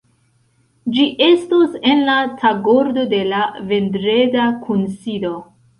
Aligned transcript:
Ĝi 0.95 1.03
estos 1.25 1.77
en 1.91 2.01
la 2.09 2.17
tagordo 2.41 3.07
de 3.15 3.23
la 3.35 3.47
vendreda 3.71 4.53
kunsido. 4.67 5.41